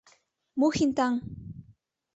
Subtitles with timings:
[0.59, 1.13] Мухин таҥ!